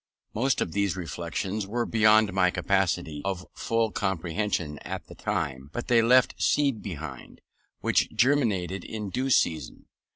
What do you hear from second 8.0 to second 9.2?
germinated in